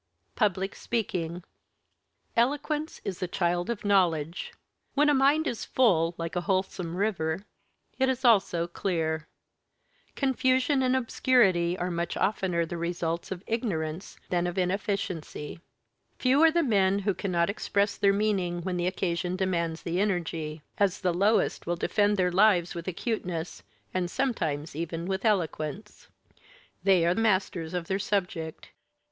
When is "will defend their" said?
21.67-22.31